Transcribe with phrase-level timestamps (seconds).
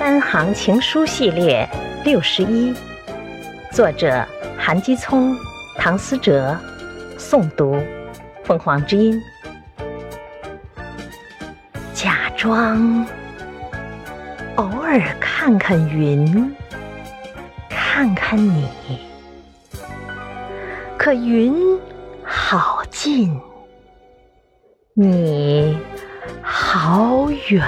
[0.00, 1.68] 三行情书系列
[2.06, 2.74] 六十一，
[3.70, 4.26] 作者
[4.56, 5.36] 韩基聪、
[5.76, 6.58] 唐思哲，
[7.18, 7.78] 诵读
[8.42, 9.20] 凤凰之音。
[11.92, 13.06] 假装
[14.56, 16.56] 偶尔看看云，
[17.68, 18.66] 看看你，
[20.96, 21.78] 可云
[22.24, 23.38] 好近，
[24.94, 25.78] 你
[26.40, 27.62] 好远。